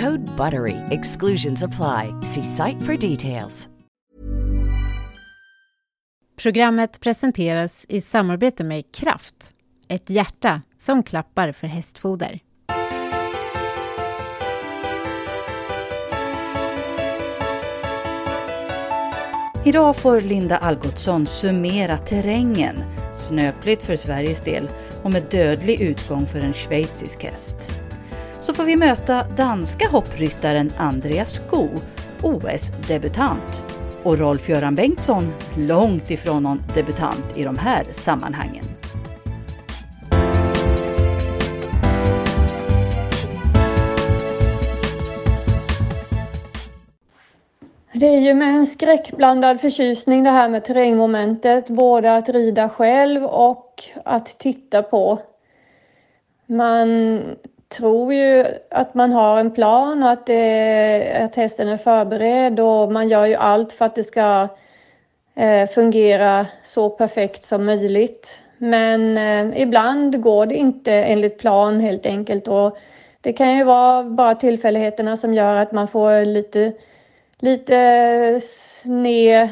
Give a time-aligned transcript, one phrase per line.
[0.00, 0.76] Code BUTTERY.
[0.90, 2.12] Exclusions apply.
[2.22, 3.68] See site for details.
[6.36, 9.54] Programmet presenteras i samarbete med Kraft,
[9.88, 12.40] ett hjärta som klappar för hästfoder.
[19.64, 22.76] Idag får Linda Algotsson summera terrängen,
[23.18, 24.68] snöpligt för Sveriges del
[25.02, 27.85] och med dödlig utgång för en schweizisk häst.
[28.46, 31.68] Så får vi möta danska hoppryttaren Andreas Sko,
[32.22, 33.64] OS-debutant.
[34.02, 38.64] Och Rolf-Göran Bengtsson, långt ifrån någon debutant i de här sammanhangen.
[47.92, 53.24] Det är ju med en skräckblandad förtjusning det här med terrängmomentet, både att rida själv
[53.24, 55.18] och att titta på.
[56.46, 57.20] Man
[57.68, 62.92] tror ju att man har en plan och att, det, att hästen är förberedd och
[62.92, 64.48] man gör ju allt för att det ska
[65.34, 68.38] eh, fungera så perfekt som möjligt.
[68.58, 72.78] Men eh, ibland går det inte enligt plan helt enkelt och
[73.20, 76.72] det kan ju vara bara tillfälligheterna som gör att man får lite,
[77.38, 79.48] lite sned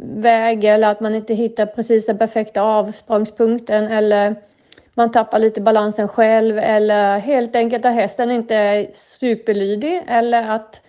[0.00, 4.36] väg eller att man inte hittar precis den perfekta avsprångspunkten eller
[4.94, 10.80] man tappar lite balansen själv eller helt enkelt att hästen inte är superlydig eller att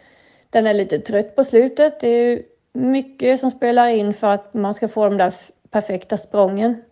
[0.49, 1.99] den är lite trött på slutet.
[1.99, 2.43] Det är ju
[2.73, 5.33] mycket som spelar in för att man ska få de där
[5.69, 6.83] perfekta sprången.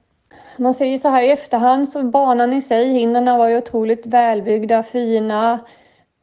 [0.57, 4.05] Man ser ju så här i efterhand så banan i sig, hindren var ju otroligt
[4.05, 5.59] välbyggda, fina.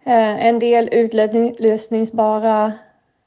[0.05, 2.73] Eh, en del utlösningsbara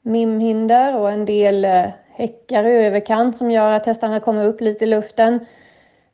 [0.02, 4.84] mimhinder och en del eh, häckar i överkant som gör att hästarna kommer upp lite
[4.84, 5.46] i luften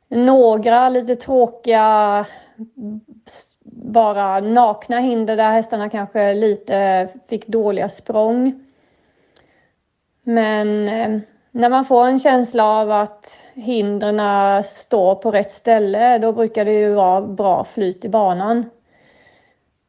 [0.09, 2.25] några lite tråkiga,
[3.63, 8.65] bara nakna hinder där hästarna kanske lite fick dåliga språng.
[10.23, 11.19] Men eh,
[11.51, 16.73] när man får en känsla av att hindren står på rätt ställe, då brukar det
[16.73, 18.69] ju vara bra flyt i banan.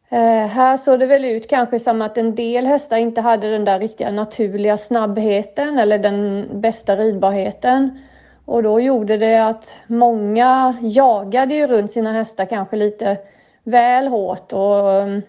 [0.09, 3.65] Eh, här såg det väl ut kanske som att en del hästar inte hade den
[3.65, 7.99] där riktiga naturliga snabbheten eller den bästa ridbarheten.
[8.45, 13.17] Och då gjorde det att många jagade ju runt sina hästar kanske lite
[13.65, 15.23] väl hårt och mm,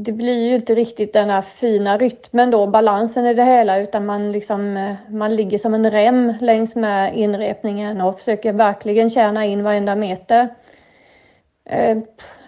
[0.00, 4.06] det blir ju inte riktigt den här fina rytmen då, balansen i det hela, utan
[4.06, 9.44] man liksom, eh, man ligger som en rem längs med inrepningen och försöker verkligen tjäna
[9.44, 10.48] in varenda meter.
[11.64, 11.98] Eh,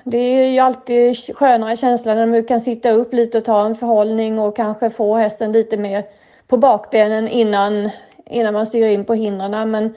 [0.05, 3.75] det är ju alltid skönare känsla när man kan sitta upp lite och ta en
[3.75, 6.05] förhållning och kanske få hästen lite mer
[6.47, 7.91] på bakbenen innan,
[8.31, 9.71] innan man styr in på hindren.
[9.71, 9.95] Men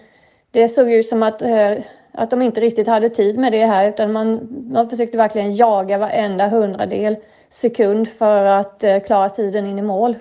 [0.52, 1.74] det såg ut som att, eh,
[2.12, 5.98] att de inte riktigt hade tid med det här utan man, man försökte verkligen jaga
[5.98, 7.16] varenda hundradel
[7.50, 10.16] sekund för att eh, klara tiden in i mål.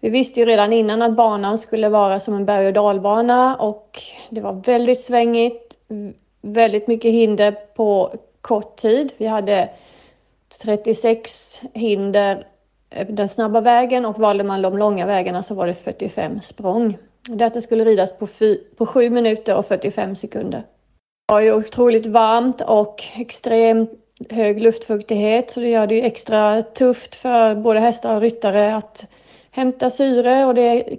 [0.00, 4.02] Vi visste ju redan innan att banan skulle vara som en berg och dalbana och
[4.30, 5.76] det var väldigt svängigt,
[6.40, 9.12] väldigt mycket hinder på kort tid.
[9.16, 9.68] Vi hade
[10.62, 12.46] 36 hinder
[12.90, 16.98] Eh, den snabba vägen och valde man de långa vägarna så var det 45 språng.
[17.22, 18.28] Detta skulle ridas på,
[18.76, 20.58] på 7 minuter och 45 sekunder.
[21.28, 23.90] Det var ju otroligt varmt och extremt
[24.30, 29.06] hög luftfuktighet så det gör det ju extra tufft för både hästar och ryttare att
[29.50, 30.98] hämta syre och det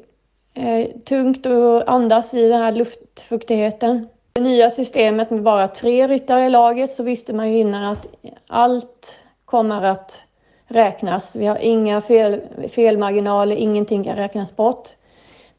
[0.53, 4.07] är tungt att andas i den här luftfuktigheten.
[4.33, 8.07] Det nya systemet med bara tre ryttare i laget så visste man ju innan att
[8.47, 10.23] allt kommer att
[10.71, 11.35] räknas.
[11.35, 14.89] Vi har inga fel, felmarginaler, ingenting kan räknas bort.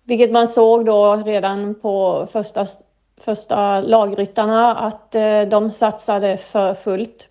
[0.04, 2.66] Vilket man såg då redan på första,
[3.20, 7.28] första lagryttarna att eh, de satsade för fullt.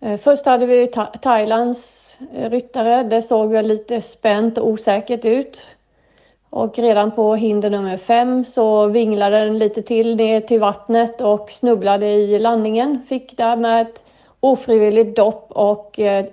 [0.00, 0.86] Eh, först hade vi
[1.22, 3.02] Thailands eh, ryttare.
[3.02, 5.58] Det såg väl lite spänt och osäkert ut.
[6.50, 11.50] Och redan på hinder nummer fem så vinglade den lite till ner till vattnet och
[11.50, 13.02] snubblade i landningen.
[13.08, 14.02] Fick därmed ett
[14.40, 16.26] ofrivilligt dopp och eh,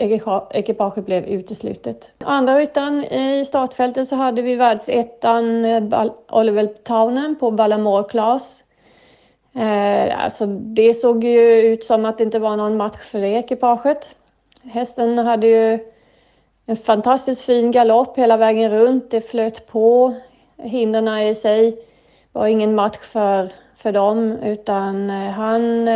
[0.49, 2.11] ekipaget blev uteslutet.
[2.23, 8.63] Andra ryttaren i startfältet så hade vi världsettan eh, Oliver Townen på Ballamore Class.
[9.55, 13.27] Eh, alltså det såg ju ut som att det inte var någon match för det
[13.29, 14.09] ekipaget.
[14.63, 15.79] Hästen hade ju
[16.65, 19.11] en fantastiskt fin galopp hela vägen runt.
[19.11, 20.15] Det flöt på.
[20.57, 21.77] Hindren i sig
[22.31, 25.89] var ingen match för, för dem utan han,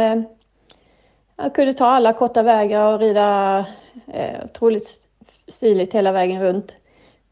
[1.41, 3.65] jag han kunde ta alla korta vägar och rida
[4.07, 4.88] eh, otroligt
[5.47, 6.75] stiligt hela vägen runt.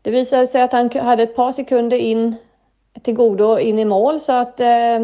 [0.01, 2.35] Det visade sig att han hade ett par sekunder in
[3.01, 4.99] till godo in i mål så att eh,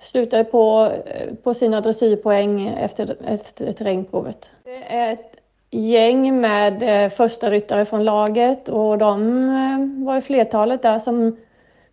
[0.00, 4.50] slutade på, eh, på sina dressyrpoäng efter, efter terrängprovet.
[4.64, 5.36] Det är ett
[5.70, 11.36] gäng med eh, första ryttare från laget och de eh, var i flertalet där som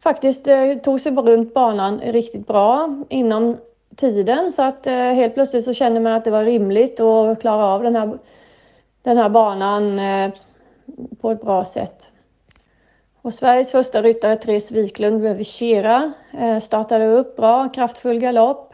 [0.04, 3.58] faktiskt eh, tog sig runt banan riktigt bra inom
[3.96, 7.66] tiden så att eh, helt plötsligt så kände man att det var rimligt att klara
[7.66, 8.18] av den här,
[9.04, 10.32] den här banan eh,
[11.22, 12.12] på ett bra sätt.
[13.22, 18.74] Och Sveriges första ryttare, Therese Wiklund Vichera, Kira, eh, startade upp bra, kraftfull galopp.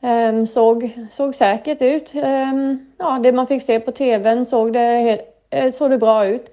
[0.00, 2.12] Ehm, såg, såg säkert ut.
[2.14, 5.20] Ehm, ja, det man fick se på tvn såg det,
[5.50, 6.50] eh, såg det bra ut.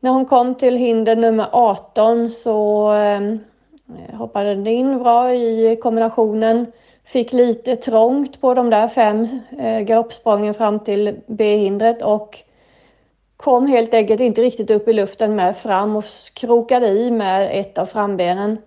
[0.00, 3.38] När hon kom till hinder nummer 18 så ehm,
[4.12, 6.66] hoppade den in bra i kombinationen.
[7.04, 9.28] Fick lite trångt på de där fem
[9.58, 12.38] eh, galoppsprången fram till B-hindret och
[13.36, 16.04] kom helt enkelt inte riktigt upp i luften med fram och
[16.34, 18.58] krokade i med ett av frambenen.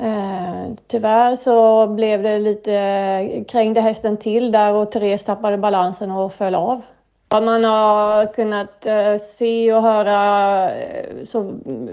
[0.00, 6.32] Eh, tyvärr så blev det lite, krängde hästen till där och Therese tappade balansen och
[6.32, 6.80] föll av.
[7.28, 11.42] Vad man har kunnat eh, se och höra eh, så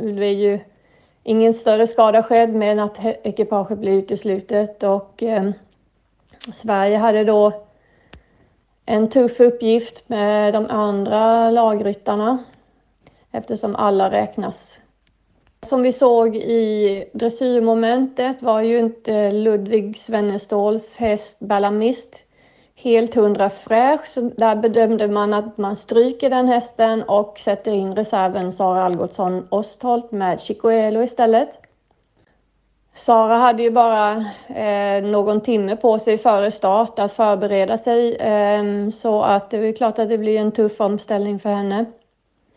[0.02, 0.60] det är ju
[1.24, 5.52] ingen större skada skedd men att ekipaget blev uteslutet och eh,
[6.52, 7.54] Sverige hade då
[8.86, 12.44] en tuff uppgift med de andra lagryttarna
[13.32, 14.80] eftersom alla räknas.
[15.62, 22.26] Som vi såg i dressyrmomentet var ju inte Ludvig Svenneståls häst Ballamist
[22.76, 27.96] helt hundra fräsch, så där bedömde man att man stryker den hästen och sätter in
[27.96, 31.50] reserven Sara Algotsson Ostholt med Chicoelo istället.
[33.00, 38.90] Sara hade ju bara eh, någon timme på sig före start att förbereda sig eh,
[38.90, 41.86] så att det är klart att det blir en tuff omställning för henne.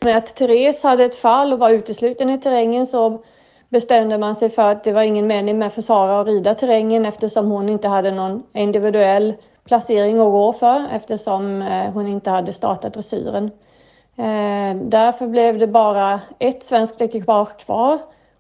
[0.04, 3.22] Med att Therese hade ett fall och var utesluten i terrängen så
[3.68, 7.06] bestämde man sig för att det var ingen mening med för Sara att rida terrängen
[7.06, 9.34] eftersom hon inte hade någon individuell
[9.64, 13.50] placering att gå för eftersom eh, hon inte hade startat dressyren.
[14.16, 17.94] Ehm, därför blev det bara ett svenskt ekipage kvar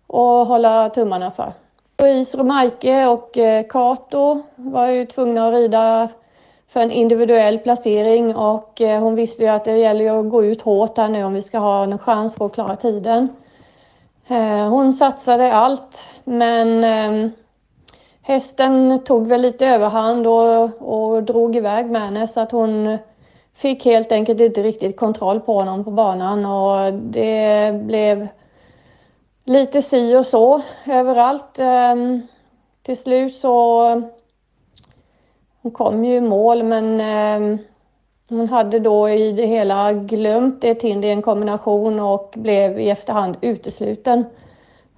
[0.08, 1.52] att hålla tummarna för.
[2.02, 6.08] Louise Romaike och eh, Kato var ju tvungna att rida
[6.68, 10.62] för en individuell placering och eh, hon visste ju att det gäller att gå ut
[10.62, 13.28] hårt här nu om vi ska ha en chans på att klara tiden.
[14.28, 17.30] Eh, hon satsade allt men ehm,
[18.22, 22.98] hästen tog väl lite överhand och, och drog iväg med henne så att hon
[23.54, 28.28] fick helt enkelt inte riktigt kontroll på honom på banan och det blev
[29.44, 31.58] lite si och så överallt.
[31.58, 32.22] Ehm,
[32.82, 33.82] till slut så
[35.62, 37.58] hon kom ju i mål men ehm,
[38.28, 42.90] hon hade då i det hela glömt ett hinder i en kombination och blev i
[42.90, 44.24] efterhand utesluten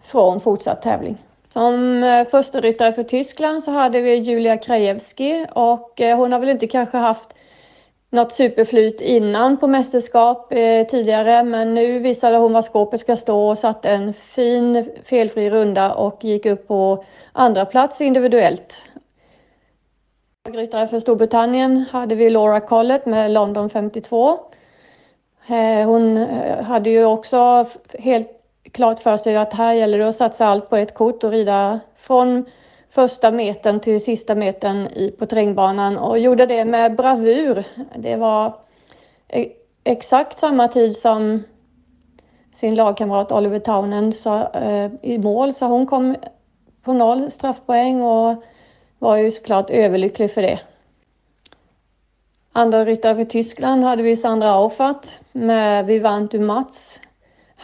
[0.02, 1.16] från fortsatt tävling.
[1.48, 6.38] Som eh, första ryttare för Tyskland så hade vi Julia Krajewski och eh, hon har
[6.38, 7.34] väl inte kanske haft
[8.14, 13.48] något superflyt innan på mästerskap eh, tidigare men nu visade hon var skåpet ska stå
[13.48, 18.82] och satte en fin felfri runda och gick upp på andra plats individuellt.
[20.48, 24.38] Ryttare för Storbritannien hade vi Laura Collett med London 52.
[25.46, 27.66] Eh, hon eh, hade ju också
[27.98, 28.28] helt
[28.72, 31.80] klart för sig att här gäller det att satsa allt på ett kort och rida
[31.96, 32.44] från
[32.94, 37.64] första metern till sista metern i, på terrängbanan och gjorde det med bravur.
[37.96, 38.54] Det var
[39.28, 39.48] e,
[39.84, 41.42] exakt samma tid som
[42.54, 46.16] sin lagkamrat Oliver Taunen sa, eh, i mål, så hon kom
[46.82, 48.44] på noll straffpoäng och
[48.98, 50.60] var ju såklart överlycklig för det.
[52.52, 57.00] Andra ryttare för Tyskland hade vi Sandra Auffert med Vivant du Mats.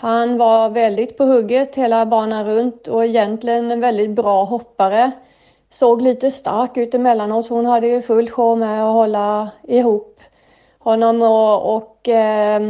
[0.00, 5.10] Han var väldigt på hugget hela banan runt och egentligen en väldigt bra hoppare.
[5.70, 7.48] Såg lite stark ut emellanåt.
[7.48, 10.20] Hon hade ju full show med att hålla ihop
[10.78, 12.60] honom och, och eh,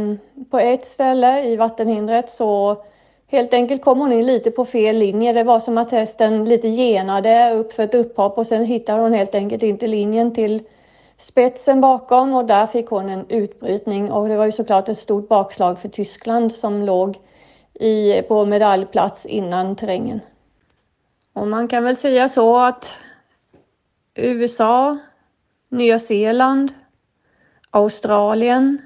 [0.49, 2.77] på ett ställe i vattenhindret så
[3.27, 5.33] helt enkelt kom hon in lite på fel linje.
[5.33, 9.13] Det var som att hästen lite genade upp för ett upphopp och sen hittade hon
[9.13, 10.61] helt enkelt inte linjen till
[11.21, 15.27] spetsen bakom och där fick hon en utbrytning och det var ju såklart ett stort
[15.27, 17.19] bakslag för Tyskland som låg
[17.73, 20.19] i, på medaljplats innan terrängen.
[21.33, 22.97] Och man kan väl säga så att
[24.15, 24.97] USA,
[25.69, 26.73] Nya Zeeland,
[27.69, 28.81] Australien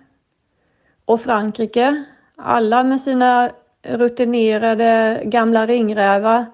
[1.05, 2.03] och Frankrike,
[2.35, 3.49] alla med sina
[3.83, 6.45] rutinerade gamla ringrävar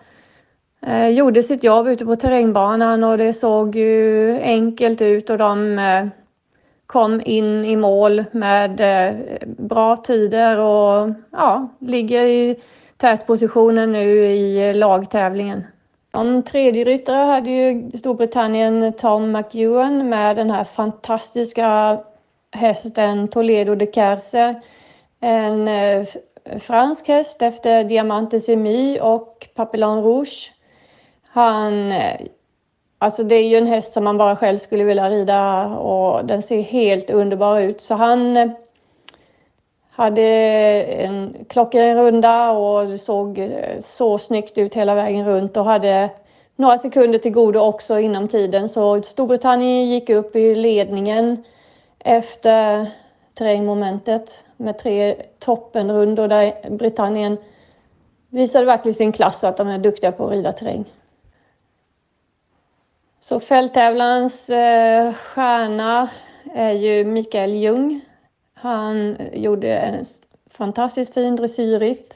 [0.82, 5.80] eh, gjorde sitt jobb ute på terrängbanan och det såg ju enkelt ut och de
[5.80, 6.06] eh,
[6.92, 9.16] kom in i mål med eh,
[9.48, 12.56] bra tider och ja, ligger i
[12.98, 15.64] tätpositionen nu i eh, lagtävlingen.
[16.14, 22.00] Som tredje ryttare hade ju Storbritannien Tom McEwan med den här fantastiska
[22.52, 24.62] hästen Toledo de Kerse.
[25.20, 26.08] En eh,
[26.60, 30.52] fransk häst efter Diamante Semi och Papillon Rouge.
[31.34, 32.22] Han, eh,
[32.98, 36.42] alltså det är ju en häst som man bara själv skulle vilja rida och den
[36.42, 37.82] ser helt underbar ut.
[37.82, 38.50] Så han eh,
[39.92, 40.22] hade
[40.84, 46.10] en klockren runda och det såg eh, så snyggt ut hela vägen runt och hade
[46.56, 48.70] några sekunder till godo också inom tiden.
[48.70, 51.44] Så Storbritannien gick upp i ledningen
[52.00, 52.88] efter
[53.34, 57.38] terrängmomentet med tre toppenrundor där Britannien
[58.30, 60.86] visade verkligen sin klass och att de är duktiga på att rida terräng.
[63.24, 66.10] Så fälttävlans eh, stjärna
[66.54, 68.02] är ju Mikael Ljung.
[68.54, 70.06] Han gjorde en
[70.50, 72.14] fantastiskt fin dressyrrytt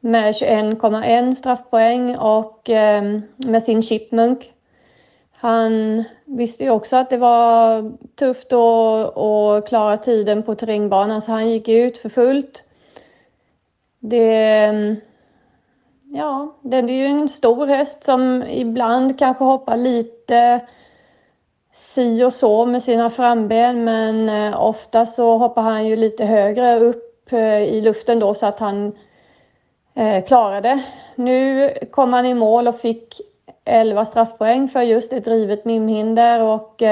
[0.00, 4.52] med 21,1 straffpoäng och eh, med sin chipmunk.
[5.32, 11.50] Han visste ju också att det var tufft att klara tiden på terrängbanan så han
[11.50, 12.62] gick ut för fullt.
[13.98, 14.96] Det ehm,
[16.16, 20.60] Ja, det är ju en stor häst som ibland kanske hoppar lite
[21.72, 26.78] si och så med sina framben men eh, ofta så hoppar han ju lite högre
[26.78, 28.92] upp eh, i luften då så att han
[29.94, 30.84] eh, klarade.
[31.14, 33.20] Nu kom han i mål och fick
[33.64, 36.82] 11 straffpoäng för just ett rivet mimhinder och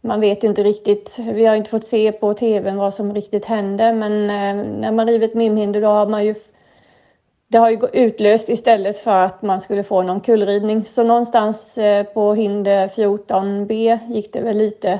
[0.00, 3.44] man vet ju inte riktigt, vi har inte fått se på tvn vad som riktigt
[3.44, 4.26] hände men
[4.80, 6.34] när man rivit mimhinder då har man ju
[7.48, 10.84] det har ju utlöst istället för att man skulle få någon kullridning.
[10.84, 14.98] Så någonstans eh, på hinder 14B gick det väl lite,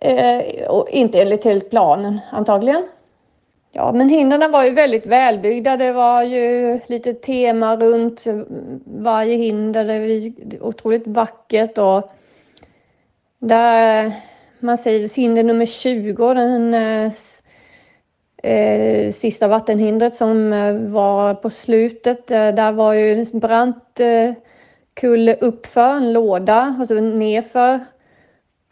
[0.00, 2.88] eh, och inte enligt helt planen antagligen.
[3.72, 5.76] Ja, men hindren var ju väldigt välbyggda.
[5.76, 8.24] Det var ju lite tema runt
[8.84, 9.84] varje hinder.
[9.84, 12.12] Det var otroligt vackert och
[13.38, 14.12] där
[14.58, 17.12] man säger hinder nummer 20, den eh,
[18.42, 22.30] eh, sista vattenhindret som eh, var på slutet.
[22.30, 24.32] Eh, där var ju en brant eh,
[24.94, 27.80] kulle uppför, en låda, alltså nerför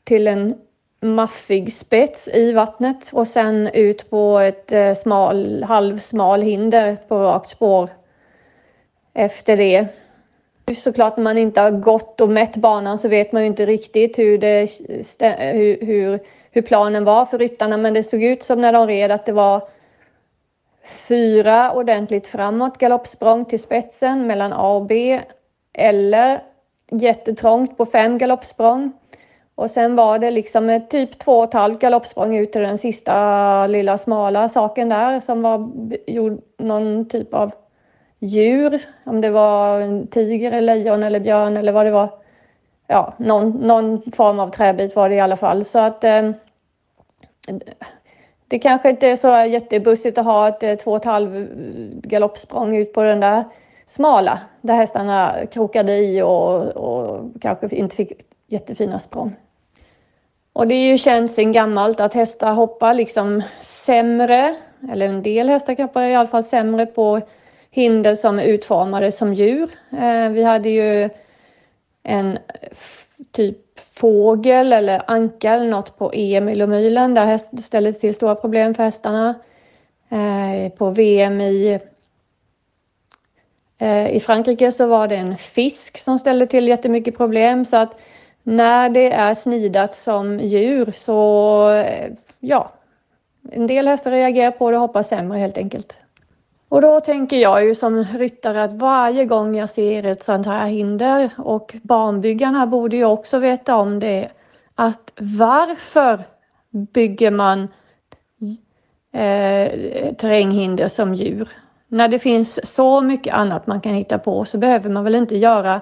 [0.04, 0.54] till en
[1.00, 7.48] maffig spets i vattnet och sen ut på ett eh, smal, halvsmal hinder på rakt
[7.48, 7.88] spår
[9.14, 9.87] efter det.
[10.76, 14.18] Såklart när man inte har gått och mätt banan så vet man ju inte riktigt
[14.18, 14.70] hur, det,
[15.52, 16.20] hur, hur
[16.50, 19.33] hur planen var för ryttarna men det såg ut som när de red att det
[19.33, 19.69] var
[21.09, 25.21] fyra ordentligt framåt galoppsprång till spetsen mellan A och B
[25.73, 26.43] eller
[26.90, 28.93] jättetrångt på fem galoppsprång.
[29.55, 32.78] Och sen var det liksom ett typ två och ett halvt galoppsprång ut till den
[32.78, 35.71] sista lilla smala saken där som var
[36.07, 37.50] gjord någon typ av
[38.19, 38.83] djur.
[39.05, 42.11] Om det var en tiger, eller lejon eller björn eller vad det var
[42.88, 45.64] ja, någon, någon form av träbit var det i alla fall.
[45.64, 46.30] Så att eh,
[48.49, 51.49] det kanske inte är så jättebussigt att ha ett eh, två och ett halv
[52.02, 53.45] galoppsprång ut på den där
[53.87, 58.12] smala där hästarna krokade i och, och kanske inte fick
[58.47, 59.37] jättefina språng.
[60.52, 64.57] Och det är ju känt sedan gammalt att hästar hoppar liksom sämre,
[64.92, 67.21] eller en del hästar hoppar i alla fall sämre på
[67.71, 69.71] hinder som är utformade som djur.
[69.99, 71.11] Eh, vi hade ju
[72.08, 72.38] en
[73.32, 77.26] typ fågel eller anka eller något på EM i Lomylen där
[77.80, 79.34] det till stora problem för hästarna.
[80.08, 81.80] Eh, på VM i,
[83.78, 87.96] eh, i Frankrike så var det en fisk som ställde till jättemycket problem så att
[88.42, 92.72] när det är snidat som djur så eh, ja,
[93.52, 96.00] en del hästar reagerar på det och hoppar sämre helt enkelt.
[96.68, 100.66] Och då tänker jag ju som ryttare att varje gång jag ser ett sånt här
[100.66, 104.28] hinder och banbyggarna borde ju också veta om det
[104.75, 106.25] att varför
[106.70, 107.68] bygger man
[109.12, 111.48] eh, terränghinder som djur?
[111.88, 115.37] När det finns så mycket annat man kan hitta på så behöver man väl inte
[115.37, 115.80] göra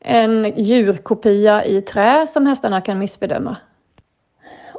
[0.00, 3.56] en djurkopia i trä som hästarna kan missbedöma.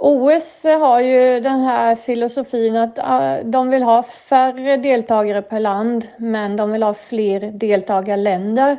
[0.08, 6.08] OS har ju den här filosofin att ah, de vill ha färre deltagare per land,
[6.18, 8.78] men de vill ha fler deltagarländer.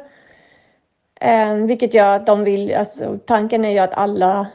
[1.21, 4.47] Ehm, vilket gör att de vill, alltså tanken är ju att alla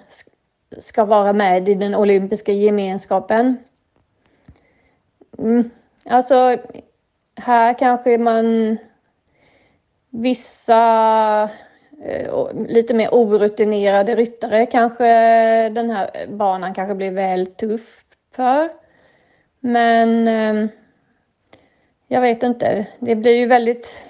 [0.78, 3.58] ska vara med i den olympiska gemenskapen.
[5.38, 5.70] Mm.
[6.06, 6.58] Alltså,
[7.36, 8.78] här kanske man
[10.10, 11.50] vissa
[12.06, 15.06] Eh, lite mer orutinerade ryttare kanske
[15.70, 18.04] den här banan kanske blir väl tuff
[18.36, 18.70] för.
[19.60, 20.70] Men ehm,
[22.08, 22.88] jag vet inte.
[23.00, 24.04] Det blir ju väldigt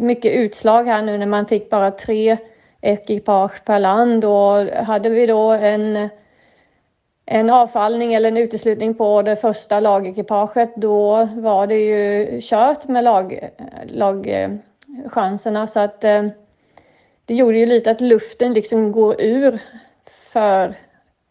[0.00, 2.36] mycket utslag här nu när man fick bara tre
[2.80, 6.08] ekipage per land och hade vi då en
[7.26, 13.04] en avfallning eller en uteslutning på det första lagekipaget då var det ju kört med
[13.04, 13.50] lag,
[13.86, 16.30] lagchanserna så att ehm,
[17.26, 19.58] det gjorde ju lite att luften liksom går ur
[20.06, 20.74] för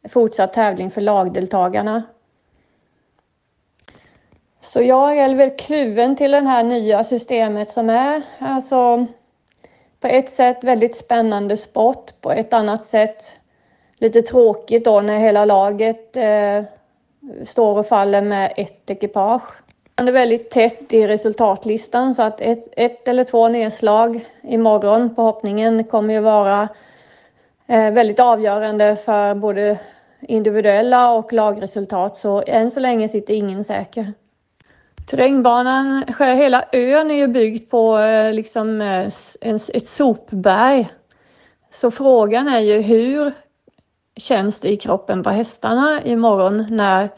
[0.09, 2.03] fortsatt tävling för lagdeltagarna.
[4.61, 9.05] Så jag är väl kluven till det här nya systemet som är alltså
[9.99, 13.33] på ett sätt väldigt spännande sport, på ett annat sätt
[13.97, 16.63] lite tråkigt då när hela laget eh,
[17.45, 19.62] står och faller med ett ekipage.
[19.95, 25.21] Det är väldigt tätt i resultatlistan så att ett, ett eller två nedslag imorgon på
[25.21, 26.69] hoppningen kommer ju vara
[27.67, 29.79] eh, väldigt avgörande för både
[30.21, 34.13] individuella och lagresultat så än så länge sitter ingen säker.
[35.09, 39.07] Terrängbanan, hela ön är ju byggd på eh, liksom eh,
[39.73, 40.89] ett sopberg.
[41.71, 43.33] Så frågan är ju hur
[44.17, 47.09] känns det i kroppen på hästarna imorgon när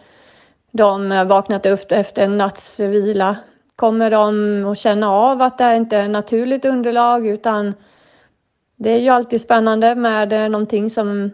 [0.75, 3.37] de eh, vaknat upp efter en natts vila.
[3.75, 7.73] Kommer de att känna av att det inte är naturligt underlag utan
[8.75, 11.31] det är ju alltid spännande med eh, någonting som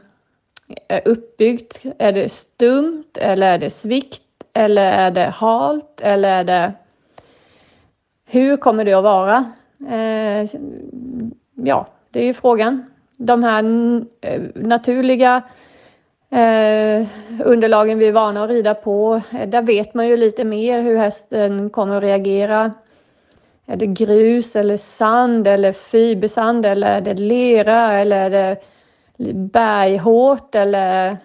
[0.88, 1.86] är uppbyggt.
[1.98, 4.24] Är det stumt eller är det svikt
[4.54, 6.74] eller är det halt eller är det...
[8.26, 9.52] Hur kommer det att vara?
[9.90, 10.50] Eh,
[11.56, 12.86] ja, det är ju frågan.
[13.18, 13.64] De här
[14.22, 15.42] eh, naturliga
[16.32, 17.08] eh,
[17.46, 19.22] underlagen vi är vana att rida på.
[19.34, 22.72] Eh, där vet man ju lite mer hur hästen kommer att reagera.
[23.66, 28.58] Är det grus eller sand eller fibersand eller är det lera eller är det
[29.34, 31.18] berghårt eller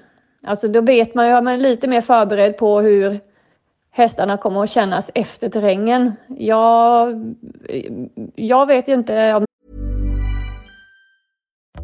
[0.46, 3.20] Alltså då vet man ju, är man lite mer förberedd på hur
[3.90, 6.12] hästarna kommer att kännas efter terrängen.
[6.38, 7.14] Jag,
[8.34, 9.46] jag vet ju inte om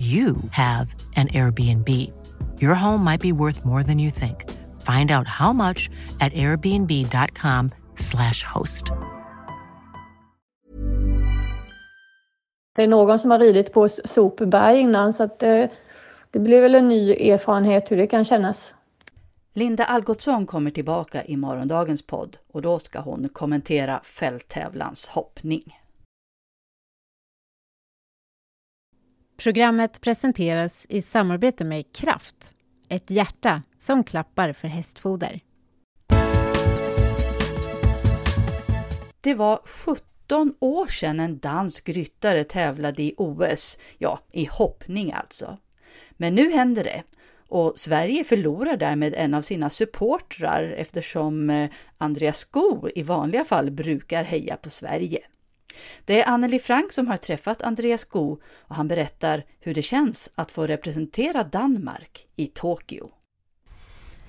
[0.00, 1.88] you have an Airbnb.
[2.62, 4.44] Your home might be worth more than you think.
[4.80, 8.92] Find out how much at airbnb.com slash host.
[12.76, 15.70] Det är någon som har ridit på sopberg innan så att det,
[16.30, 18.74] det blir väl en ny erfarenhet hur det kan kännas.
[19.54, 25.79] Linda Algotsson kommer tillbaka i morgondagens podd och då ska hon kommentera fälttävlans hoppning.
[29.42, 32.54] Programmet presenteras i samarbete med Kraft,
[32.88, 35.40] ett hjärta som klappar för hästfoder.
[39.20, 45.58] Det var 17 år sedan en dansk ryttare tävlade i OS, ja, i hoppning alltså.
[46.10, 47.02] Men nu händer det
[47.48, 53.70] och Sverige förlorar därmed en av sina supportrar eftersom eh, Andreas Sko i vanliga fall
[53.70, 55.20] brukar heja på Sverige.
[56.04, 60.30] Det är Anneli Frank som har träffat Andreas Go och han berättar hur det känns
[60.34, 63.10] att få representera Danmark i Tokyo.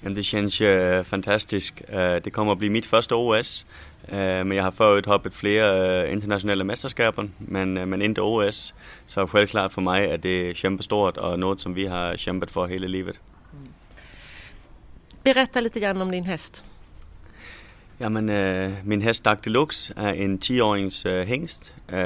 [0.02, 1.82] det känns ju fantastiskt.
[1.90, 3.66] Øh, det kommer att bli mitt första OS.
[4.10, 8.74] Øh, men jag har förut hoppat flera internationella mästerskapen, men, men inte OS.
[9.08, 12.88] Så självklart för mig är det kämpestort och något som vi har kämpat för hela
[12.88, 13.20] livet.
[15.24, 16.64] Berätta lite grann om din häst.
[18.02, 21.74] Jamen, øh, min hest Dark Deluxe er en 10-årings øh, hængst.
[21.90, 21.98] Øh,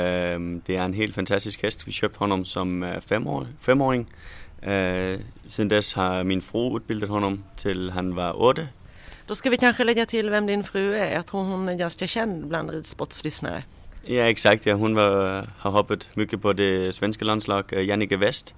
[0.68, 1.88] det er en helt fantastisk hest.
[1.88, 4.10] Vi købte honom som øh, femårig, femåring.
[4.68, 8.70] Øh, siden dess har min fru utbildat honom till han var 8.
[9.30, 11.14] Då ska vi kanske lägga till vem din fru är.
[11.14, 13.64] Jag tror hon är ganska känd bland ridsportslyssnare.
[14.08, 14.66] Ja, exakt.
[14.66, 14.74] Ja.
[14.74, 18.56] Hon var, har hoppat mycket på det svenska landslag, uh, Jannike West.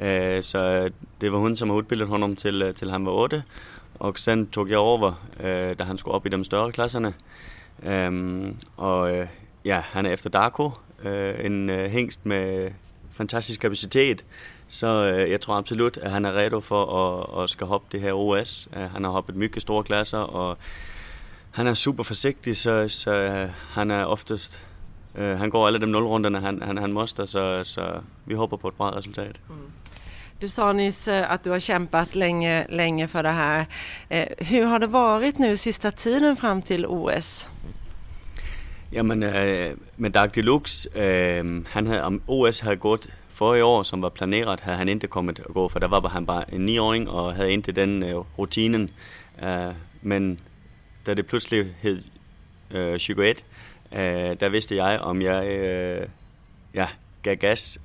[0.00, 3.42] Uh, så det var hon som har utbildat honom till, till han var 8.
[3.98, 7.12] Och sen tog jag över eh, øh, där han skulle upp i de större klasserna.
[7.86, 9.26] Um, och øh, eh,
[9.64, 10.70] ja, han är efter Darko,
[11.04, 12.72] eh, en hingst hängst med
[13.12, 14.24] fantastisk kapacitet.
[14.68, 14.86] Så
[15.30, 18.68] jag tror absolut att han är redo för att, att ska hoppa det här OS.
[18.94, 20.58] Han har hoppat mycket stora klasser och
[21.50, 22.56] han är superförsiktig.
[22.56, 23.10] så, så
[23.70, 24.60] han är oftast
[25.38, 28.78] han går alla de nollrundorna han, han, han måste så, så vi hoppas på ett
[28.78, 29.36] bra resultat.
[29.48, 29.72] Mm.
[30.40, 33.66] Du sa nyss eh, att du har kämpat länge, länge för det här.
[34.08, 37.48] Eh, hur har det varit nu sista tiden fram till OS?
[38.90, 43.84] Ja, men eh, med Dark Deluxe, äh, han havde, om OS hade gått förra år
[43.84, 46.66] som var planerat hade han inte kommit att gå för där var han bara en
[46.66, 48.04] nioåring och hade inte den
[48.36, 48.88] rutinen.
[50.00, 50.38] Men
[51.04, 52.04] da det plötsligt hed
[52.70, 53.44] äh, 21,
[54.38, 55.44] där visste jag om jag
[56.72, 56.88] ja,
[57.22, 57.78] gav gas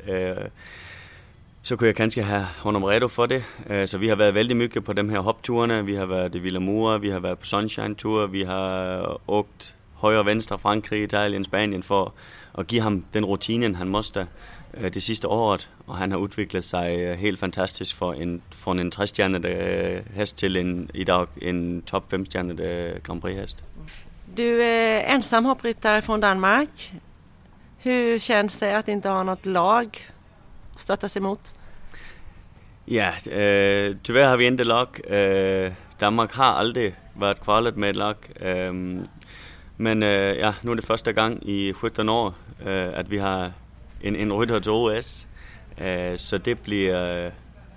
[1.64, 3.44] så kunne jeg kanske have honom redo for det.
[3.70, 5.82] Øh, så vi har været väldigt mycket på de här hoppturerna.
[5.82, 10.20] Vi har varit i Villamura, vi har varit på Sunshine Tour, vi har åkt höger
[10.20, 12.12] och vänster, Frankrike, Italien, Spanien för
[12.58, 14.28] att ge ham den rutinen han måste
[14.74, 15.70] øh, det sista året.
[15.88, 20.58] Och han har utvecklat sig øh, helt fantastiskt for en, for en 3 häst till
[20.58, 22.26] en, idag en topp 5
[23.04, 23.64] Grand Prix häst.
[24.38, 26.94] Du är ensam hoppryttare från Danmark.
[27.78, 30.12] Hur känns det att inte ha något lag
[30.76, 31.54] stöttas emot?
[32.86, 35.02] Ja, eh, tyvärr har vi inte lag.
[35.08, 38.16] Eh, Danmark har aldrig varit kvalet med ett lag.
[38.36, 38.74] Eh,
[39.78, 42.34] men ja, nu är det första gången i 17 år
[42.96, 43.52] att vi har
[44.02, 45.28] en, en rytter till OS.
[46.16, 46.94] Så det blir,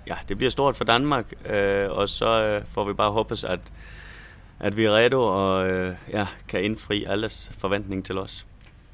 [0.05, 1.25] ja, det blir stort för Danmark.
[1.89, 3.71] Och så får vi bara hoppas att,
[4.59, 8.45] att vi är redo och ja, kan infri allas förväntning till oss.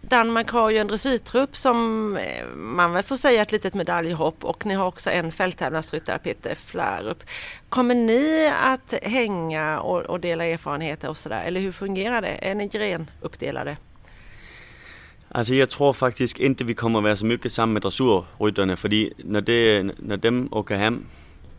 [0.01, 4.65] Danmark har ju en dressyrtrupp som eh, man väl får säga ett litet medaljhopp och
[4.65, 7.23] ni har också en fälttävlansryttare Peter Flärup.
[7.69, 12.49] Kommer ni att hänga och, och dela erfarenheter och sådär eller hur fungerar det?
[12.49, 13.77] Är ni grenuppdelade?
[15.33, 18.89] Alltså jag tror faktiskt inte vi kommer att vara så mycket samman med dressyrryttarna för
[19.23, 21.05] när, det, när de åker hem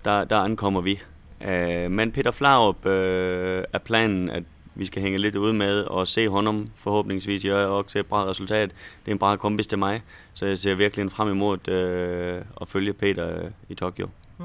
[0.03, 1.01] där, ankommer vi.
[1.45, 4.43] Øh, men Peter Flarup äh, øh, är planen, att
[4.75, 8.71] vi skal hænge lidt ud med og se honom forhåbningsvis gøre også et bra resultat.
[9.05, 10.03] Det er en bra kompis til mig,
[10.35, 14.09] så jeg ser virkelig frem imod øh, at følge Peter øh, i Tokyo.
[14.39, 14.45] Mm.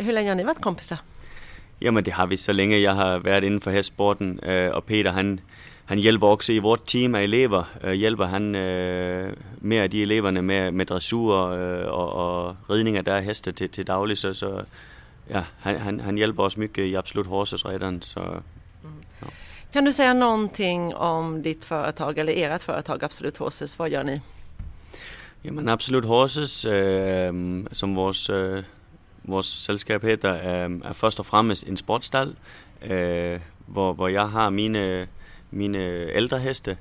[0.00, 1.02] Hur länge har ni varit kompisar?
[1.80, 5.12] Jamen det har vi så længe jeg har været inden for hestsporten, øh, og Peter
[5.12, 5.40] han,
[5.84, 10.02] han hjælper også i vores team af elever, øh, hjælper han øh, mere af de
[10.02, 14.34] eleverne med, med dressur øh, og, og ridning af der heste til, til daglig, så,
[14.34, 14.62] så
[15.30, 17.60] ja, han, han, han hjälper oss mycket i Absolut Horses.
[18.00, 18.40] Så.
[19.72, 23.78] Kan du säga någonting om ditt företag eller ert företag Absolut Horses?
[23.78, 24.20] Vad gör ni?
[25.42, 27.32] Ja, men Absolut Horses, eh,
[27.72, 28.64] som vårt eh,
[29.22, 32.36] vores øh, sällskap heter, eh, är först och främst en sportstall
[32.82, 35.06] øh, hvor, hvor har mina
[35.50, 35.78] mina
[36.12, 36.74] äldre hästar.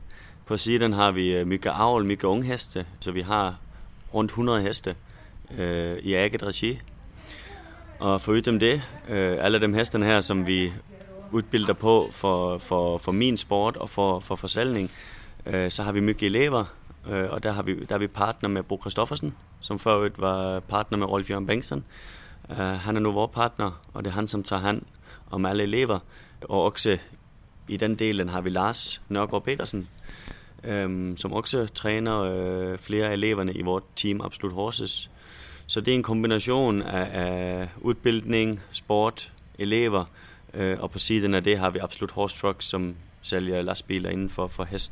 [0.46, 2.84] På sidan har vi øh, mycket avel, mycket unghästar.
[3.00, 3.56] så vi har
[4.14, 4.94] runt 100 hästar
[6.00, 6.80] i eget regi.
[8.00, 10.74] Och förutom det, øh, alla de hästarna här som vi
[11.34, 14.90] utbilda på för, för, för min sport och för, för försäljning.
[15.46, 16.66] Øh, så har vi mycket elever,
[17.08, 20.60] Och øh, där har vi, där är vi partner med Bo Kristoffersen, som förut var
[20.60, 21.84] partner med Rolf-Göran Bengtsson.
[22.50, 24.82] Øh, han är nu vår partner, och det är han, som tar hand
[25.30, 26.00] om alla elever.
[26.42, 26.98] Och också
[27.68, 29.88] i den delen har vi Lars Nørgaard Petersen,
[31.18, 35.10] som också tränar flera eleverna i vårt team Absolut Horses.
[35.68, 40.06] Så det är en kombination av utbildning, sport, elever,
[40.58, 44.30] øh, og på siden af det har vi Absolut Horse Trucks, som sælger lastbiler inden
[44.30, 44.92] for, for hest,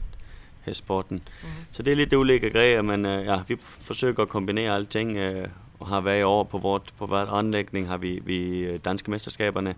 [0.62, 1.22] hestsporten.
[1.44, 1.50] Mm.
[1.72, 5.18] Så det er lidt det ulægge grejer, men øh, ja, vi forsøger at kombinere alting,
[5.18, 5.48] øh,
[5.80, 9.76] og har været år på, vort, på hvert anlægning har vi, vi øh, danske mesterskaberne.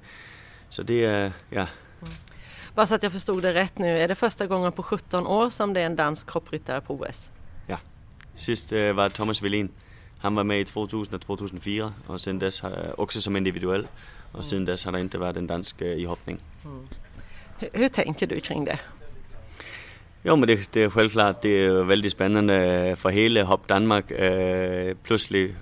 [0.70, 1.66] Så det er, ja.
[2.02, 2.08] Mm.
[2.78, 5.50] Bara så att jag förstod det rätt nu, är det första gången på 17 år
[5.50, 7.30] som det är en dansk hoppryttare på OS?
[7.68, 7.78] Ja,
[8.36, 9.70] sist øh, var Thomas Velin.
[10.20, 13.88] Han var med i 2000 og 2004, og siden dess har, også som individuell.
[14.32, 16.40] Och sen dess har det inte varit en dansk i hoppning.
[16.66, 16.88] Mm.
[17.60, 18.80] Hur, hur tänker du kring det?
[20.26, 24.12] Jo, men det, det er självklart, det er väldigt spännande for hele Hop Danmark.
[24.12, 25.56] Øh, pludselig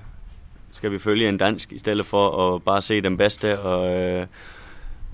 [0.71, 4.27] skal vi følge en dansk, i stedet for at bare se den bedste, og øh,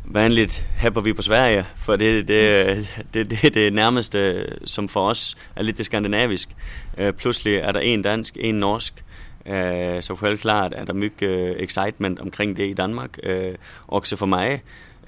[0.05, 5.09] vanligt hæpper vi på Sverige, for det, det, det, det, det er nærmeste, som for
[5.09, 6.49] os er lidt det skandinavisk.
[6.97, 9.03] Øh, pludselig er der en dansk, en norsk,
[9.45, 13.19] Øh, så självklart är det mycket øh, excitement omkring det i Danmark.
[13.23, 13.55] Øh,
[13.87, 14.61] också för mig.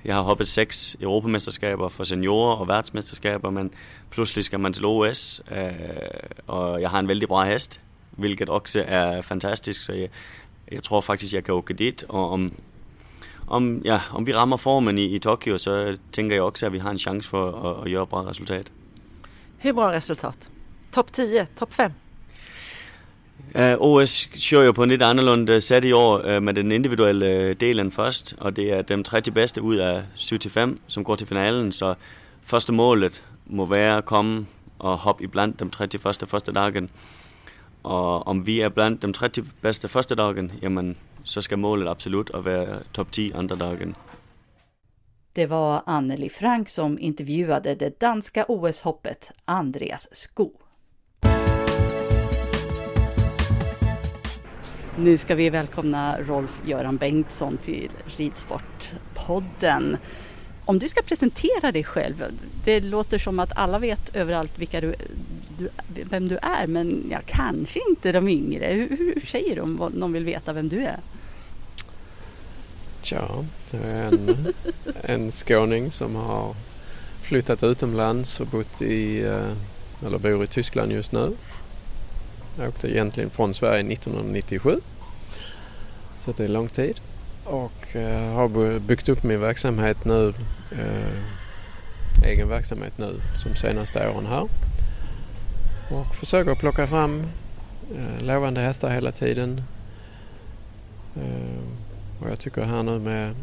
[0.06, 3.72] Jag har hoppat sex Europamästerskaper för seniorer och världsmästerskaper men
[4.10, 5.42] plötsligt ska man till OS,
[6.48, 7.80] Och jag har en väldigt bra häst,
[8.12, 9.84] vilket också är fantastiskt.
[9.84, 10.10] så jag,
[10.66, 12.52] jag tror faktiskt jag kan åka dit, och om,
[13.48, 16.80] om, ja, om vi rammer formen i, i Tokyo, så tänker jag också att vi
[16.80, 18.72] har en chans för att, att göra bra resultat.
[19.58, 20.50] Hur bra resultat?
[20.92, 21.92] Topp 10, Topp 5?
[23.56, 26.54] Øh, uh, OS kører jo på en lidt annorlunda øh, sæt i år uh, med
[26.54, 31.16] den individuelle delen først, og det er de 30 bedste ud af 7-5, som går
[31.16, 31.96] til finalen, så
[32.44, 34.46] første målet må være at komme
[34.80, 36.90] og hoppe i blandt de 30 første første dagen.
[37.84, 42.32] Og om vi er blandt de 30 bedste første dagen, jamen så skal målet absolut
[42.34, 43.96] at være top 10 andre dagen.
[45.36, 50.63] Det var Anneli Frank som intervjuade det danska OS-hoppet Andreas Skog.
[54.98, 59.98] Nu ska vi välkomna Rolf-Göran Bengtsson till Ridsportpodden.
[60.66, 62.26] Om du ska presentera dig själv,
[62.64, 64.96] det låter som att alla vet överallt vilka du,
[65.58, 65.70] du,
[66.10, 68.66] vem du är, men ja, kanske inte de yngre.
[68.66, 69.82] Hur, hur säger de?
[69.82, 71.00] om någon vill veta vem du är?
[73.04, 74.54] Ja, jag är en,
[75.02, 76.56] en skåning som har
[77.22, 81.32] flyttat utomlands och bott i, eh, eller bor i Tyskland just nu.
[82.58, 84.80] Jag åkte egentligen från Sverige 1997.
[86.18, 87.00] Så det är lång tid.
[87.44, 90.34] Och eh, har byggt upp min verksamhet nu,
[90.72, 94.48] eh, egen verksamhet nu som senaste åren här.
[95.92, 97.24] Och försöker plocka fram
[97.96, 99.62] eh, lovande hästar hela tiden.
[101.16, 103.36] Eh, och jag tycker här nu med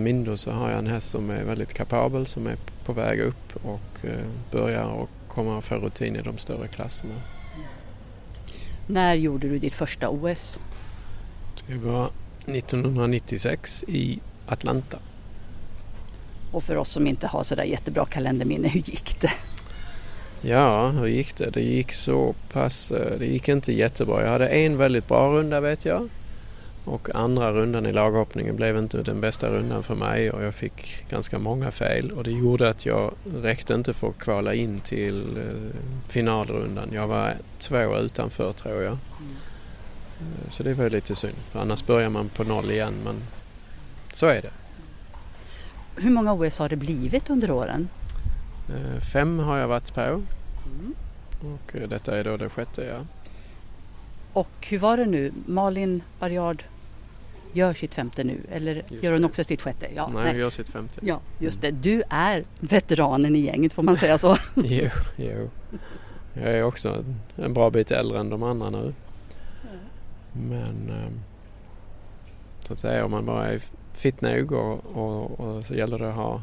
[0.00, 3.56] Mindo så har jag en häst som är väldigt kapabel som är på väg upp
[3.64, 7.14] och eh, börjar och kommer att få rutin i de större klasserna.
[8.90, 10.58] När gjorde du ditt första OS?
[11.66, 12.10] Det var
[12.46, 14.98] 1996 i Atlanta.
[16.52, 19.32] Och för oss som inte har sådär jättebra kalenderminne, hur gick det?
[20.42, 21.50] Ja, hur gick det?
[21.50, 24.22] Det gick så pass, eh, det gick inte jättebra.
[24.22, 26.08] Jag hade en väldigt bra runda vet jag.
[26.88, 31.04] Och andra rundan i laghoppningen blev inte den bästa rundan för mig och jag fick
[31.10, 35.36] ganska många fel och det gjorde att jag räckte inte för att kvala in till
[35.36, 36.88] eh, finalrundan.
[36.92, 38.92] Jag var två utanför tror jag.
[38.92, 43.16] Eh, så det var lite synd, för annars börjar man på noll igen men
[44.12, 44.50] så är det.
[45.96, 47.88] Hur många OS har det blivit under åren?
[48.68, 50.24] Eh, fem har jag varit på mm.
[51.40, 52.84] och eh, detta är då det sjätte.
[52.84, 53.06] Ja.
[54.32, 55.32] Och hur var det nu?
[55.46, 56.64] Malin Barriard
[57.52, 59.86] gör sitt femte nu eller just gör hon också sitt sjätte?
[59.94, 61.00] Ja, nej, hon gör sitt femte.
[61.02, 61.70] Ja, just det.
[61.70, 64.36] Du är veteranen i gänget får man säga så?
[64.54, 65.50] jo, jo.
[66.34, 67.04] Jag är också
[67.36, 68.94] en bra bit äldre än de andra nu.
[70.32, 71.20] Men ehm,
[72.60, 73.60] så att säga om man bara är
[73.92, 76.42] fit nog och, och, och så gäller det att ha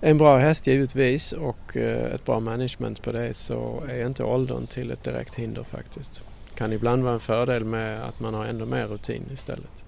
[0.00, 4.66] en bra häst givetvis och eh, ett bra management på det så är inte åldern
[4.66, 6.22] till ett direkt hinder faktiskt.
[6.62, 9.84] Kan ibland vara en fördel med att man har ännu mer rutin istället.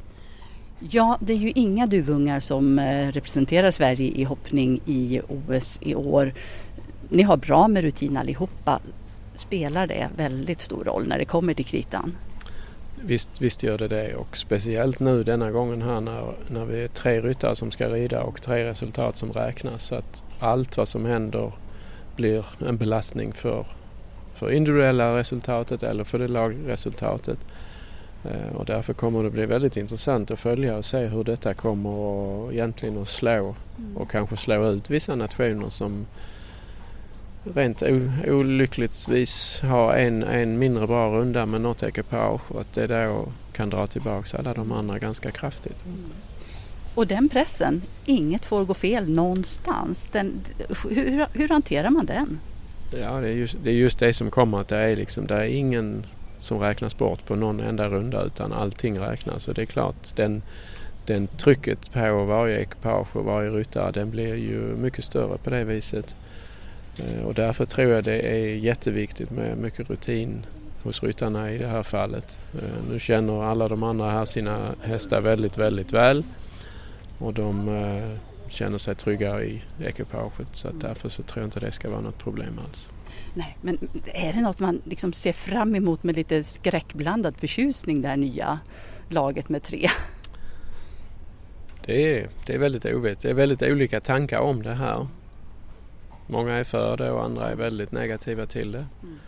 [0.91, 5.95] Ja, det är ju inga duvungar som eh, representerar Sverige i hoppning i OS i
[5.95, 6.35] år.
[7.09, 8.81] Ni har bra med rutin allihopa.
[9.37, 12.17] Spelar det väldigt stor roll när det kommer till kritan?
[13.05, 16.89] Visst, visst gör det det och speciellt nu denna gången här när, när vi är
[16.89, 19.85] tre ryttare som ska rida och tre resultat som räknas.
[19.85, 21.53] Så att allt vad som händer
[22.17, 23.67] blir en belastning för,
[24.35, 27.39] för individuella resultatet eller för det lagresultatet.
[28.25, 31.91] Eh, och därför kommer det bli väldigt intressant att följa och se hur detta kommer
[32.47, 33.97] att egentligen att slå mm.
[33.97, 36.07] och kanske slå ut vissa nationer som
[37.55, 37.83] rent
[38.27, 43.71] olyckligtvis ha en, en mindre bra runda med något ekipage och att det då kan
[43.71, 45.85] dra tillbaka alla de andra ganska kraftigt.
[45.85, 46.11] Mm.
[46.95, 50.09] Och den pressen, inget får gå fel någonstans.
[50.13, 50.41] Den,
[50.91, 52.41] hur, hur hanterar man den?
[53.01, 55.35] Ja, det är, just, det är just det som kommer att det är liksom, det
[55.35, 56.07] är ingen
[56.39, 60.43] som räknas bort på någon enda runda utan allting räknas och det är klart den,
[61.07, 65.65] den trycket på varje ekipage och varje ryttare den blir ju mycket större på det
[65.65, 66.15] viset.
[66.99, 70.47] Eh, och därför tror jag det är jätteviktigt med mycket rutin
[70.83, 72.41] hos ryttarna i det här fallet.
[72.55, 76.25] Eh, nu känner alla de andra här sina hästar väldigt, väldigt väl
[77.19, 81.61] och de eh, känner sig trygga i ekipaget så att därför så tror jag inte
[81.61, 82.89] det ska vara något problem alls.
[83.35, 88.09] Nej, men är det något man liksom ser fram emot med lite skräckblandad förtjusning det
[88.09, 88.59] här nya
[89.09, 89.91] laget med tre?
[91.87, 93.21] Det är, det är väldigt ovet.
[93.21, 95.07] Det är väldigt olika tankar om det här.
[96.27, 98.87] Många är för det och andra är väldigt negativa till det.
[99.03, 99.19] Mm.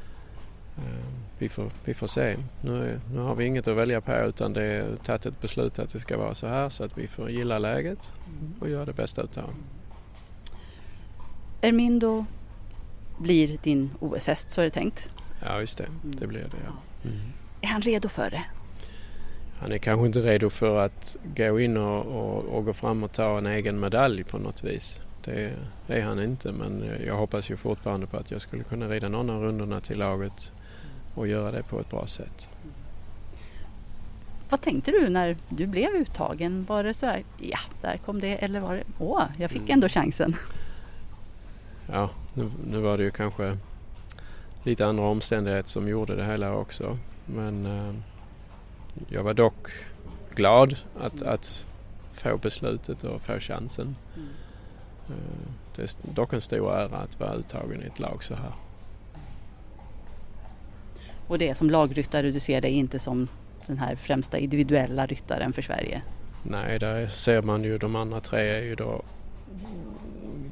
[1.38, 2.36] Vi, får, vi får se.
[2.60, 5.92] Nu, nu har vi inget att välja på utan det är tagit ett beslut att
[5.92, 8.54] det ska vara så här så att vi får gilla läget mm.
[8.60, 9.44] och göra det bästa utav
[11.60, 11.68] det.
[11.68, 12.24] Ermindo
[13.18, 15.08] blir din OS-häst, så är det tänkt?
[15.42, 15.84] Ja, just det.
[15.84, 15.98] Mm.
[16.02, 16.72] Det blir det, ja.
[17.10, 17.20] Mm.
[17.60, 18.44] Är han redo för det?
[19.58, 23.12] Han är kanske inte redo för att gå in och, och, och gå fram och
[23.12, 25.00] ta en egen medalj på något vis.
[25.24, 25.52] Det
[25.86, 29.30] är han inte men jag hoppas ju fortfarande på att jag skulle kunna rida någon
[29.30, 30.52] av rundorna till laget
[31.16, 32.48] och göra det på ett bra sätt.
[34.50, 36.64] Vad tänkte du när du blev uttagen?
[36.68, 39.72] Var det så här, ja, där kom det eller var det, åh, jag fick mm.
[39.72, 40.36] ändå chansen?
[41.92, 43.58] Ja, nu, nu var det ju kanske
[44.62, 46.98] lite andra omständigheter som gjorde det hela också.
[47.26, 47.94] Men eh,
[49.08, 49.70] jag var dock
[50.34, 51.66] glad att, att
[52.12, 53.96] få beslutet och få chansen.
[54.16, 54.28] Mm.
[55.08, 58.52] Eh, det är dock en stor ära att vara uttagen i ett lag så här.
[61.26, 63.28] Och det är som lagryttare, du ser dig inte som
[63.66, 66.02] den här främsta individuella ryttaren för Sverige?
[66.42, 69.02] Nej, där ser man ju de andra tre är ju då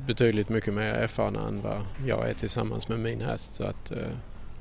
[0.06, 3.98] betydligt mycket mer erfarna än vad jag är tillsammans med min häst så att eh,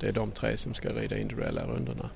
[0.00, 2.10] det är de tre som ska rida individuella rundorna.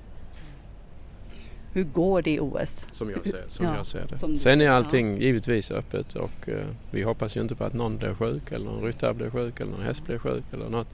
[1.73, 2.87] Hur går det i OS?
[2.91, 4.37] Som jag ser, som ja, jag ser det.
[4.37, 5.17] Sen är allting ja.
[5.17, 6.55] givetvis öppet och uh,
[6.91, 9.71] vi hoppas ju inte på att någon blir sjuk eller någon ryttare blir sjuk eller
[9.71, 10.87] någon häst blir sjuk eller något.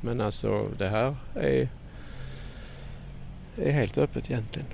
[0.00, 1.68] Men alltså det här är,
[3.56, 4.68] är helt öppet egentligen.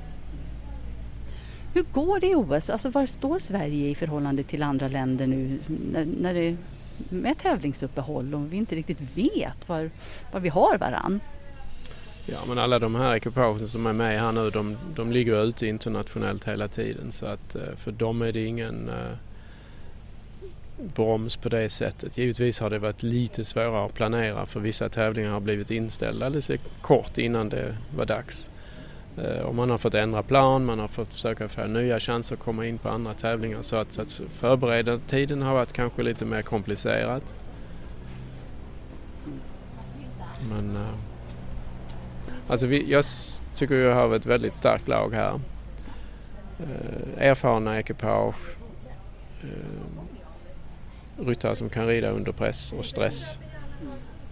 [1.75, 2.71] Hur går det i OS?
[2.71, 5.59] Alltså var står Sverige i förhållande till andra länder nu
[5.93, 6.57] när, när det
[7.09, 9.91] med tävlingsuppehåll och vi inte riktigt vet var,
[10.33, 11.21] var vi har varann?
[12.27, 15.67] Ja men alla de här ekipagen som är med här nu de, de ligger ute
[15.67, 19.17] internationellt hela tiden så att eh, för dem är det ingen uh,
[20.95, 22.19] broms på det sättet.
[22.19, 26.51] Givetvis har det varit lite svårare att planera för vissa tävlingar har blivit inställda alldeles
[26.83, 28.51] kort innan det var dags.
[29.23, 32.41] Eh, och man har fått ändra plan, man har fått försöka få nya chanser att
[32.41, 36.43] komma in på andra tävlingar så att, så att tiden har varit kanske lite mer
[36.43, 37.35] komplicerat.
[40.51, 40.95] Men eh,
[42.49, 43.05] Alltså vi, jag
[43.55, 45.41] tycker vi har ett väldigt starkt lag här.
[46.59, 48.57] Eh, erfarna ekipage.
[51.19, 53.39] Ryttare som kan rida under press och stress.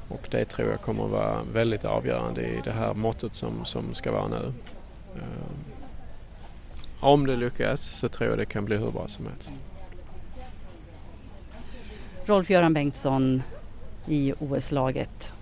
[0.08, 3.94] Och det tror jag kommer att vara väldigt avgörande i det här måttet som, som
[3.94, 4.52] ska vara nu.
[5.16, 5.22] Eh,
[7.00, 9.52] om det lyckas så tror jag det kan bli hur bra som helst.
[12.26, 13.42] Rolf-Göran Bengtsson
[14.06, 15.32] i OS-laget.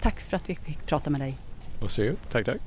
[0.00, 1.34] Tack för att vi fick prata med dig.
[1.80, 2.16] Varsågod.
[2.30, 2.60] Tack, tack.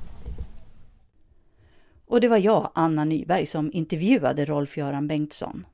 [2.06, 5.66] Och det var jag, Anna Nyberg, som intervjuade Rolf-Göran Bengtsson.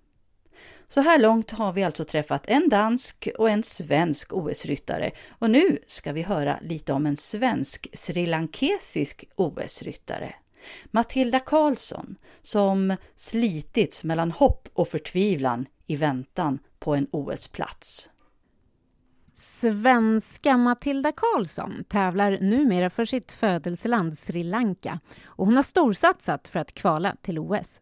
[0.91, 5.79] Så här långt har vi alltså träffat en dansk och en svensk OS-ryttare och nu
[5.87, 10.35] ska vi höra lite om en svensk srilankesisk OS-ryttare.
[10.91, 18.11] Matilda Karlsson som slitits mellan hopp och förtvivlan i väntan på en OS-plats.
[19.35, 26.59] Svenska Matilda Karlsson tävlar numera för sitt födelseland Sri Lanka och hon har storsatsat för
[26.59, 27.81] att kvala till OS.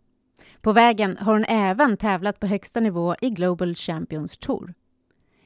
[0.66, 4.74] På vägen har hon även tävlat på högsta nivå i Global Champions Tour.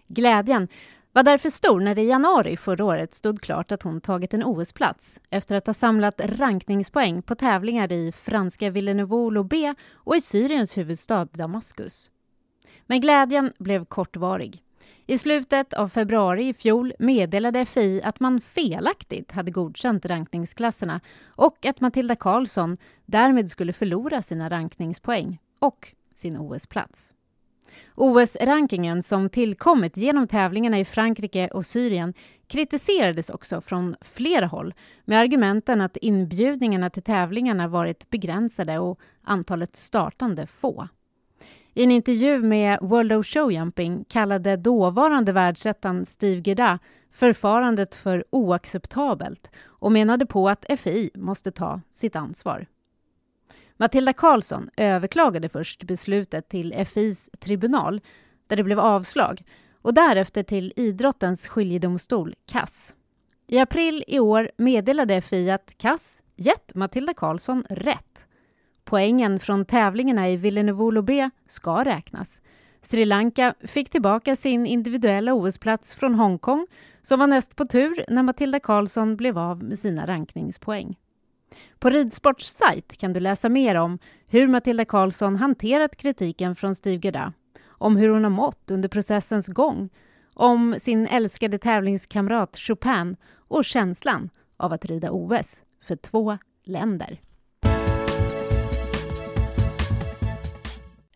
[0.08, 0.68] Glädjen
[1.12, 4.44] var därför stor när det i januari förra året stod klart att hon tagit en
[4.44, 10.78] OS-plats efter att ha samlat rankningspoäng på tävlingar i franska Villeneuve B och i Syriens
[10.78, 12.10] huvudstad Damaskus.
[12.86, 14.62] Men glädjen blev kortvarig.
[15.06, 21.66] I slutet av februari i fjol meddelade FI att man felaktigt hade godkänt rankningsklasserna och
[21.66, 22.76] att Matilda Karlsson
[23.06, 27.14] därmed skulle förlora sina rankningspoäng och sin OS-plats.
[27.94, 32.14] OS-rankingen som tillkommit genom tävlingarna i Frankrike och Syrien
[32.46, 34.74] kritiserades också från flera håll
[35.04, 40.88] med argumenten att inbjudningarna till tävlingarna varit begränsade och antalet startande få.
[41.74, 46.78] I en intervju med World of Showjumping kallade dåvarande världsettan Steve Gerda
[47.10, 52.66] förfarandet för oacceptabelt och menade på att FI måste ta sitt ansvar.
[53.76, 58.00] Matilda Karlsson överklagade först beslutet till FIs tribunal
[58.46, 59.42] där det blev avslag
[59.82, 62.94] och därefter till idrottens skiljedomstol, CAS.
[63.46, 68.26] I april i år meddelade FI att CAS gett Matilda Karlsson rätt
[68.90, 72.40] Poängen från tävlingarna i Villeneuve ska räknas.
[72.82, 76.66] Sri Lanka fick tillbaka sin individuella OS-plats från Hongkong
[77.02, 80.98] som var näst på tur när Matilda Karlsson blev av med sina rankningspoäng.
[81.78, 87.00] På Ridsports sajt kan du läsa mer om hur Matilda Karlsson hanterat kritiken från Steve
[87.02, 87.32] Gerda,
[87.68, 89.88] om hur hon har mått under processens gång,
[90.34, 93.16] om sin älskade tävlingskamrat Chopin
[93.48, 97.20] och känslan av att rida OS för två länder.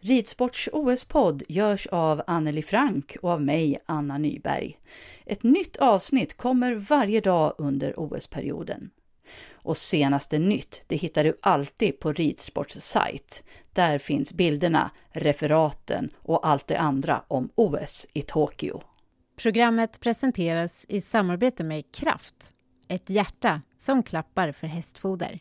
[0.07, 4.79] Ridsports OS-podd görs av Anneli Frank och av mig, Anna Nyberg.
[5.27, 8.91] Ett nytt avsnitt kommer varje dag under OS-perioden.
[9.53, 13.45] Och senaste nytt, det hittar du alltid på Ridsports sajt.
[13.73, 18.81] Där finns bilderna, referaten och allt det andra om OS i Tokyo.
[19.37, 22.55] Programmet presenteras i samarbete med Kraft,
[22.89, 25.41] ett hjärta som klappar för hästfoder.